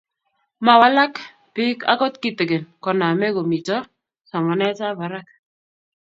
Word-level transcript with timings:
Mawalaka 0.65 1.21
biik 1.53 1.79
akot 1.93 2.13
kitegen 2.21 2.63
koname 2.83 3.27
ko 3.35 3.41
mito 3.51 3.77
somanetab 4.29 4.93
barak 4.99 5.27